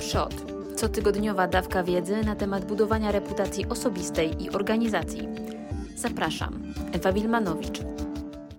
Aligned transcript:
Przod. 0.00 0.34
Cotygodniowa 0.76 1.46
dawka 1.46 1.82
wiedzy 1.82 2.24
na 2.24 2.36
temat 2.36 2.64
budowania 2.64 3.12
reputacji 3.12 3.66
osobistej 3.68 4.42
i 4.42 4.50
organizacji. 4.50 5.28
Zapraszam. 5.96 6.62
Ewa 6.92 7.12
Wilmanowicz. 7.12 7.80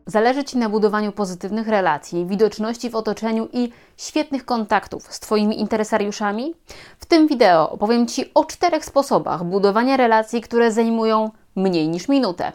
Zależy 0.05 0.43
Ci 0.43 0.57
na 0.57 0.69
budowaniu 0.69 1.11
pozytywnych 1.11 1.67
relacji, 1.67 2.25
widoczności 2.25 2.89
w 2.89 2.95
otoczeniu 2.95 3.47
i 3.53 3.71
świetnych 3.97 4.45
kontaktów 4.45 5.13
z 5.13 5.19
Twoimi 5.19 5.59
interesariuszami? 5.59 6.53
W 6.99 7.05
tym 7.05 7.27
wideo 7.27 7.69
opowiem 7.69 8.07
Ci 8.07 8.33
o 8.33 8.45
czterech 8.45 8.85
sposobach 8.85 9.43
budowania 9.43 9.97
relacji, 9.97 10.41
które 10.41 10.71
zajmują 10.71 11.29
mniej 11.55 11.89
niż 11.89 12.09
minutę. 12.09 12.51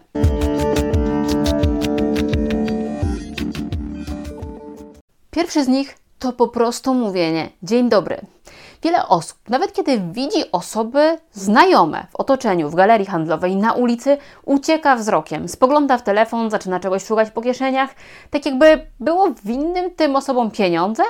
Pierwszy 5.31 5.65
z 5.65 5.69
nich 5.69 5.99
to 6.19 6.33
po 6.33 6.49
prostu 6.49 6.95
mówienie 6.95 7.49
dzień 7.63 7.89
dobry. 7.89 8.36
Wiele 8.83 9.09
osób, 9.09 9.39
nawet 9.49 9.73
kiedy 9.73 10.01
widzi 10.13 10.53
osoby 10.53 11.19
znajome 11.33 12.07
w 12.11 12.17
otoczeniu, 12.17 12.71
w 12.71 12.75
galerii 12.75 13.07
handlowej, 13.07 13.57
na 13.57 13.73
ulicy, 13.73 14.19
ucieka 14.45 14.97
wzrokiem, 14.97 15.49
spogląda 15.49 15.99
w 15.99 16.03
telefon, 16.03 16.51
zaczyna 16.51 16.81
czegoś 16.81 17.05
szukać 17.05 17.31
po 17.31 17.43
kieszeniach, 17.43 17.91
tak 18.31 18.47
jakby 18.47 18.87
było 19.01 19.29
winnym 19.45 19.91
tym 19.91 20.17
osobom 20.17 20.51
pieniądze. 20.51 21.03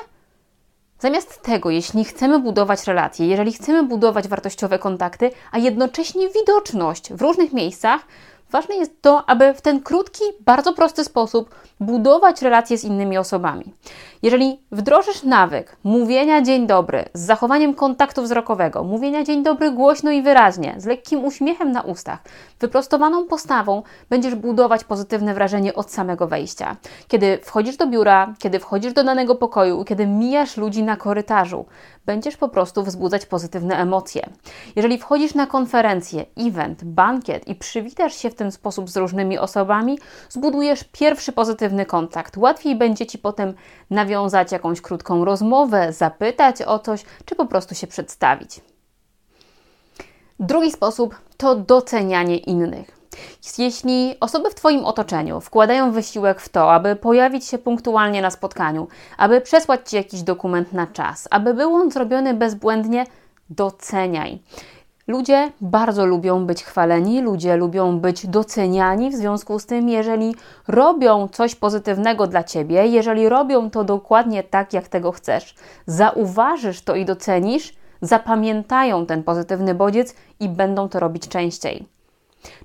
Zamiast 0.98 1.42
tego, 1.42 1.70
jeśli 1.70 2.04
chcemy 2.04 2.38
budować 2.38 2.87
relacje, 2.87 3.26
jeżeli 3.26 3.52
chcemy 3.52 3.82
budować 3.82 4.28
wartościowe 4.28 4.78
kontakty, 4.78 5.30
a 5.52 5.59
jednocześnie 5.59 6.28
widoczność 6.28 7.12
w 7.12 7.23
różnych 7.23 7.52
miejscach, 7.52 8.01
Ważne 8.50 8.77
jest 8.77 9.02
to, 9.02 9.30
aby 9.30 9.55
w 9.55 9.60
ten 9.60 9.80
krótki, 9.80 10.24
bardzo 10.41 10.73
prosty 10.73 11.04
sposób 11.04 11.54
budować 11.80 12.42
relacje 12.42 12.78
z 12.78 12.84
innymi 12.84 13.18
osobami. 13.18 13.74
Jeżeli 14.23 14.60
wdrożysz 14.73 15.23
nawyk 15.23 15.77
mówienia 15.84 16.42
dzień 16.42 16.66
dobry 16.66 17.04
z 17.14 17.20
zachowaniem 17.20 17.74
kontaktu 17.74 18.23
wzrokowego, 18.23 18.84
mówienia 18.84 19.24
dzień 19.24 19.42
dobry 19.42 19.70
głośno 19.70 20.10
i 20.10 20.23
wyraźnie, 20.23 20.74
z 20.78 20.84
lekkim 20.84 21.24
uśmiechem 21.24 21.73
na 21.73 21.82
ustach, 21.82 22.18
wyprostowaną 22.60 23.26
postawą, 23.26 23.82
będziesz 24.10 24.35
budować 24.35 24.85
pozytywne 24.85 25.35
wrażenie 25.35 25.74
od 25.74 25.90
samego 25.90 26.26
wejścia. 26.26 26.76
Kiedy 27.09 27.38
wchodzisz 27.42 27.76
do 27.76 27.87
biura, 27.87 28.35
kiedy 28.38 28.59
wchodzisz 28.59 28.92
do 28.92 29.04
danego 29.04 29.35
pokoju, 29.35 29.85
kiedy 29.85 30.07
mijasz 30.07 30.57
ludzi 30.57 30.82
na 30.82 30.96
korytarzu, 30.96 31.66
będziesz 32.07 32.37
po 32.37 32.48
prostu 32.48 32.82
wzbudzać 32.82 33.26
pozytywne 33.26 33.76
emocje. 33.76 34.29
Jeżeli 34.76 34.98
wchodzisz 34.98 35.35
na 35.35 35.46
konferencję, 35.46 36.24
event, 36.37 36.85
bankiet 36.85 37.48
i 37.48 37.54
przywitasz 37.54 38.16
się 38.16 38.30
w 38.30 38.35
ten 38.37 38.52
sposób 38.52 38.90
z 38.90 38.96
różnymi 38.96 39.38
osobami, 39.38 39.98
zbudujesz 40.29 40.84
pierwszy 40.92 41.32
pozytywny 41.32 41.87
kontakt. 41.87 42.37
Łatwiej 42.37 42.76
będzie 42.76 43.06
ci 43.06 43.18
potem 43.18 43.54
nawiązać 43.90 44.52
jakąś 44.52 44.80
krótką 44.80 45.24
rozmowę, 45.24 45.92
zapytać 45.92 46.62
o 46.62 46.79
coś, 46.79 47.04
czy 47.24 47.34
po 47.34 47.46
prostu 47.46 47.74
się 47.74 47.87
przedstawić. 47.87 48.60
Drugi 50.40 50.73
sposób 50.73 51.16
to 51.37 51.57
docenianie 51.57 52.37
innych. 52.37 52.96
Jeśli 53.59 54.14
osoby 54.20 54.51
w 54.51 54.54
Twoim 54.54 54.84
otoczeniu 54.84 55.40
wkładają 55.40 55.92
wysiłek 55.92 56.40
w 56.40 56.48
to, 56.48 56.73
aby 56.73 56.96
pojawić 56.96 57.45
się 57.45 57.59
punktualnie 57.59 58.23
na 58.23 58.30
spotkaniu, 58.30 58.88
aby 59.18 59.40
przesłać 59.40 59.90
Ci 59.90 59.96
jakiś 59.96 60.23
dokument 60.23 60.73
na 60.73 60.87
czas, 60.87 61.29
aby 61.30 61.54
był 61.54 61.74
on 61.74 61.90
zrobiony 61.90 62.34
bezbłędnie, 62.34 63.07
doceniaj. 63.51 64.42
Ludzie 65.09 65.53
bardzo 65.60 66.06
lubią 66.06 66.47
być 66.47 66.65
chwaleni, 66.65 67.22
ludzie 67.22 67.56
lubią 67.56 68.00
być 68.00 68.26
doceniani, 68.26 69.10
w 69.10 69.15
związku 69.15 69.59
z 69.59 69.66
tym, 69.66 69.88
jeżeli 69.88 70.34
robią 70.69 71.28
coś 71.28 71.54
pozytywnego 71.54 72.26
dla 72.26 72.44
ciebie, 72.44 72.87
jeżeli 72.87 73.28
robią 73.28 73.71
to 73.71 73.84
dokładnie 73.84 74.43
tak, 74.43 74.72
jak 74.72 74.88
tego 74.88 75.12
chcesz, 75.12 75.54
zauważysz 75.87 76.82
to 76.82 76.94
i 76.94 77.04
docenisz, 77.04 77.75
zapamiętają 78.00 79.06
ten 79.06 79.22
pozytywny 79.22 79.75
bodziec 79.75 80.15
i 80.41 80.48
będą 80.48 80.88
to 80.88 81.00
robić 81.00 81.28
częściej. 81.28 81.95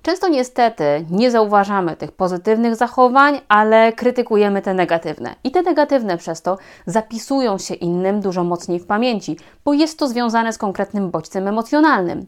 Często 0.02 0.28
niestety 0.28 1.06
nie 1.10 1.30
zauważamy 1.30 1.96
tych 1.96 2.12
pozytywnych 2.12 2.76
zachowań, 2.76 3.40
ale 3.48 3.92
krytykujemy 3.92 4.62
te 4.62 4.74
negatywne. 4.74 5.34
I 5.44 5.50
te 5.50 5.62
negatywne 5.62 6.18
przez 6.18 6.42
to 6.42 6.58
zapisują 6.86 7.58
się 7.58 7.74
innym 7.74 8.20
dużo 8.20 8.44
mocniej 8.44 8.80
w 8.80 8.86
pamięci, 8.86 9.36
bo 9.64 9.72
jest 9.72 9.98
to 9.98 10.08
związane 10.08 10.52
z 10.52 10.58
konkretnym 10.58 11.10
bodźcem 11.10 11.48
emocjonalnym. 11.48 12.26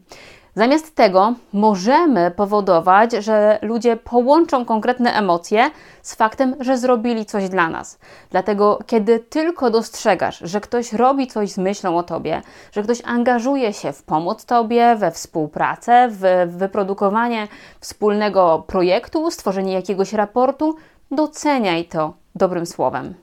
Zamiast 0.57 0.95
tego 0.95 1.33
możemy 1.53 2.31
powodować, 2.31 3.11
że 3.11 3.59
ludzie 3.61 3.97
połączą 3.97 4.65
konkretne 4.65 5.13
emocje 5.13 5.71
z 6.01 6.15
faktem, 6.15 6.55
że 6.59 6.77
zrobili 6.77 7.25
coś 7.25 7.49
dla 7.49 7.69
nas. 7.69 7.99
Dlatego, 8.31 8.79
kiedy 8.85 9.19
tylko 9.19 9.69
dostrzegasz, 9.69 10.39
że 10.39 10.61
ktoś 10.61 10.93
robi 10.93 11.27
coś 11.27 11.51
z 11.51 11.57
myślą 11.57 11.97
o 11.97 12.03
tobie, 12.03 12.41
że 12.71 12.83
ktoś 12.83 13.01
angażuje 13.05 13.73
się 13.73 13.91
w 13.91 14.03
pomoc 14.03 14.45
tobie, 14.45 14.95
we 14.95 15.11
współpracę, 15.11 16.07
w 16.11 16.51
wyprodukowanie 16.57 17.47
wspólnego 17.79 18.63
projektu, 18.67 19.31
stworzenie 19.31 19.73
jakiegoś 19.73 20.13
raportu, 20.13 20.75
doceniaj 21.11 21.85
to 21.85 22.13
dobrym 22.35 22.65
słowem. 22.65 23.13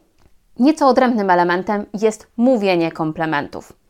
Nieco 0.58 0.88
odrębnym 0.88 1.30
elementem 1.30 1.86
jest 1.94 2.26
mówienie 2.36 2.92
komplementów. 2.92 3.81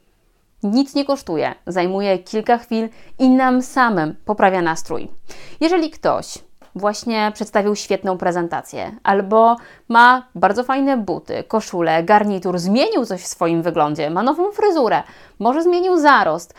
Nic 0.62 0.94
nie 0.94 1.04
kosztuje, 1.04 1.54
zajmuje 1.66 2.18
kilka 2.18 2.58
chwil 2.58 2.88
i 3.18 3.28
nam 3.30 3.62
samym 3.62 4.16
poprawia 4.24 4.62
nastrój. 4.62 5.08
Jeżeli 5.60 5.90
ktoś 5.90 6.38
właśnie 6.74 7.30
przedstawił 7.34 7.76
świetną 7.76 8.18
prezentację, 8.18 8.96
albo 9.02 9.56
ma 9.88 10.26
bardzo 10.34 10.64
fajne 10.64 10.96
buty, 10.96 11.44
koszulę, 11.44 12.04
garnitur, 12.04 12.58
zmienił 12.58 13.06
coś 13.06 13.22
w 13.22 13.26
swoim 13.26 13.62
wyglądzie, 13.62 14.10
ma 14.10 14.22
nową 14.22 14.52
fryzurę, 14.52 15.02
może 15.38 15.62
zmienił 15.62 15.96
zarost, 15.98 16.54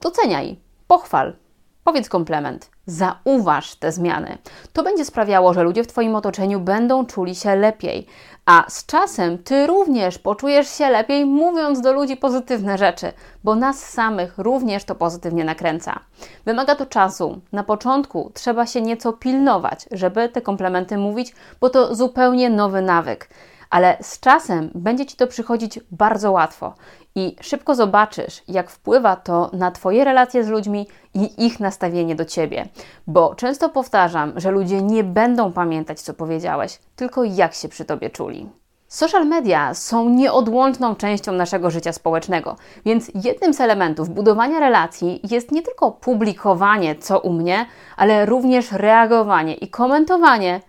doceniaj, 0.00 0.56
pochwal, 0.86 1.36
powiedz 1.84 2.08
komplement. 2.08 2.70
Zauważ 2.86 3.74
te 3.74 3.92
zmiany. 3.92 4.38
To 4.72 4.82
będzie 4.82 5.04
sprawiało, 5.04 5.54
że 5.54 5.62
ludzie 5.62 5.84
w 5.84 5.86
Twoim 5.86 6.14
otoczeniu 6.14 6.60
będą 6.60 7.06
czuli 7.06 7.34
się 7.34 7.56
lepiej, 7.56 8.06
a 8.46 8.64
z 8.68 8.86
czasem 8.86 9.38
Ty 9.38 9.66
również 9.66 10.18
poczujesz 10.18 10.68
się 10.68 10.90
lepiej, 10.90 11.26
mówiąc 11.26 11.80
do 11.80 11.92
ludzi 11.92 12.16
pozytywne 12.16 12.78
rzeczy, 12.78 13.12
bo 13.44 13.54
nas 13.54 13.90
samych 13.90 14.38
również 14.38 14.84
to 14.84 14.94
pozytywnie 14.94 15.44
nakręca. 15.44 16.00
Wymaga 16.44 16.74
to 16.74 16.86
czasu. 16.86 17.40
Na 17.52 17.64
początku 17.64 18.30
trzeba 18.34 18.66
się 18.66 18.82
nieco 18.82 19.12
pilnować, 19.12 19.86
żeby 19.90 20.28
te 20.28 20.40
komplementy 20.40 20.98
mówić, 20.98 21.34
bo 21.60 21.70
to 21.70 21.94
zupełnie 21.94 22.50
nowy 22.50 22.82
nawyk 22.82 23.28
ale 23.74 23.96
z 24.00 24.20
czasem 24.20 24.70
będzie 24.74 25.06
Ci 25.06 25.16
to 25.16 25.26
przychodzić 25.26 25.80
bardzo 25.90 26.32
łatwo 26.32 26.74
i 27.14 27.36
szybko 27.40 27.74
zobaczysz, 27.74 28.42
jak 28.48 28.70
wpływa 28.70 29.16
to 29.16 29.50
na 29.52 29.70
Twoje 29.70 30.04
relacje 30.04 30.44
z 30.44 30.48
ludźmi 30.48 30.86
i 31.14 31.46
ich 31.46 31.60
nastawienie 31.60 32.14
do 32.14 32.24
Ciebie. 32.24 32.68
Bo 33.06 33.34
często 33.34 33.68
powtarzam, 33.68 34.32
że 34.36 34.50
ludzie 34.50 34.82
nie 34.82 35.04
będą 35.04 35.52
pamiętać, 35.52 36.00
co 36.00 36.14
powiedziałeś, 36.14 36.78
tylko 36.96 37.24
jak 37.24 37.54
się 37.54 37.68
przy 37.68 37.84
Tobie 37.84 38.10
czuli. 38.10 38.48
Social 38.88 39.26
media 39.26 39.74
są 39.74 40.08
nieodłączną 40.08 40.96
częścią 40.96 41.32
naszego 41.32 41.70
życia 41.70 41.92
społecznego, 41.92 42.56
więc 42.84 43.10
jednym 43.14 43.54
z 43.54 43.60
elementów 43.60 44.08
budowania 44.08 44.60
relacji 44.60 45.20
jest 45.30 45.52
nie 45.52 45.62
tylko 45.62 45.92
publikowanie, 45.92 46.96
co 46.96 47.20
u 47.20 47.32
mnie, 47.32 47.66
ale 47.96 48.26
również 48.26 48.72
reagowanie 48.72 49.54
i 49.54 49.68
komentowanie 49.68 50.60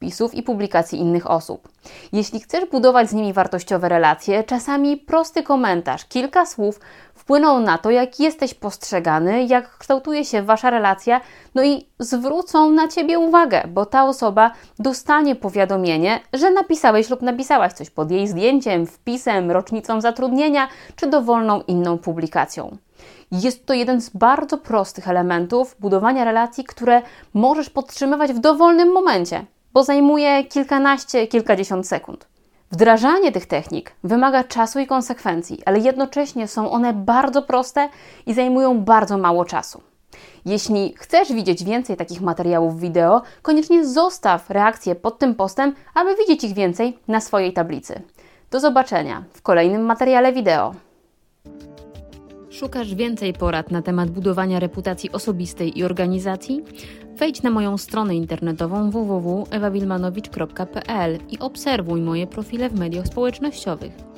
wpisów 0.00 0.34
i 0.34 0.42
publikacji 0.42 0.98
innych 0.98 1.30
osób. 1.30 1.68
Jeśli 2.12 2.40
chcesz 2.40 2.64
budować 2.70 3.10
z 3.10 3.12
nimi 3.12 3.32
wartościowe 3.32 3.88
relacje, 3.88 4.44
czasami 4.44 4.96
prosty 4.96 5.42
komentarz, 5.42 6.04
kilka 6.04 6.46
słów 6.46 6.80
wpłyną 7.14 7.60
na 7.60 7.78
to, 7.78 7.90
jak 7.90 8.20
jesteś 8.20 8.54
postrzegany, 8.54 9.44
jak 9.44 9.78
kształtuje 9.78 10.24
się 10.24 10.42
wasza 10.42 10.70
relacja, 10.70 11.20
no 11.54 11.64
i 11.64 11.86
zwrócą 11.98 12.70
na 12.70 12.88
ciebie 12.88 13.18
uwagę, 13.18 13.62
bo 13.68 13.86
ta 13.86 14.04
osoba 14.04 14.50
dostanie 14.78 15.36
powiadomienie, 15.36 16.20
że 16.32 16.50
napisałeś 16.50 17.10
lub 17.10 17.22
napisałaś 17.22 17.72
coś 17.72 17.90
pod 17.90 18.10
jej 18.10 18.28
zdjęciem, 18.28 18.86
wpisem, 18.86 19.50
rocznicą 19.50 20.00
zatrudnienia 20.00 20.68
czy 20.96 21.06
dowolną 21.06 21.62
inną 21.62 21.98
publikacją. 21.98 22.76
Jest 23.32 23.66
to 23.66 23.74
jeden 23.74 24.00
z 24.00 24.10
bardzo 24.10 24.58
prostych 24.58 25.08
elementów 25.08 25.76
budowania 25.80 26.24
relacji, 26.24 26.64
które 26.64 27.02
możesz 27.34 27.70
podtrzymywać 27.70 28.32
w 28.32 28.38
dowolnym 28.38 28.92
momencie 28.92 29.44
bo 29.72 29.84
zajmuje 29.84 30.44
kilkanaście, 30.44 31.26
kilkadziesiąt 31.26 31.88
sekund. 31.88 32.26
Wdrażanie 32.72 33.32
tych 33.32 33.46
technik 33.46 33.92
wymaga 34.04 34.44
czasu 34.44 34.78
i 34.78 34.86
konsekwencji, 34.86 35.62
ale 35.66 35.78
jednocześnie 35.78 36.48
są 36.48 36.70
one 36.70 36.92
bardzo 36.92 37.42
proste 37.42 37.88
i 38.26 38.34
zajmują 38.34 38.80
bardzo 38.80 39.18
mało 39.18 39.44
czasu. 39.44 39.80
Jeśli 40.44 40.94
chcesz 40.96 41.32
widzieć 41.32 41.64
więcej 41.64 41.96
takich 41.96 42.20
materiałów 42.20 42.80
wideo, 42.80 43.22
koniecznie 43.42 43.86
zostaw 43.86 44.50
reakcję 44.50 44.94
pod 44.94 45.18
tym 45.18 45.34
postem, 45.34 45.74
aby 45.94 46.16
widzieć 46.16 46.44
ich 46.44 46.54
więcej 46.54 46.98
na 47.08 47.20
swojej 47.20 47.52
tablicy. 47.52 48.02
Do 48.50 48.60
zobaczenia 48.60 49.24
w 49.32 49.42
kolejnym 49.42 49.82
materiale 49.82 50.32
wideo. 50.32 50.74
Szukasz 52.60 52.94
więcej 52.94 53.32
porad 53.32 53.70
na 53.70 53.82
temat 53.82 54.10
budowania 54.10 54.60
reputacji 54.60 55.12
osobistej 55.12 55.78
i 55.78 55.84
organizacji? 55.84 56.64
Wejdź 57.16 57.42
na 57.42 57.50
moją 57.50 57.78
stronę 57.78 58.14
internetową 58.14 58.90
www.ewawilmanowicz.pl 58.90 61.18
i 61.30 61.38
obserwuj 61.38 62.00
moje 62.00 62.26
profile 62.26 62.70
w 62.70 62.78
mediach 62.78 63.06
społecznościowych. 63.06 64.09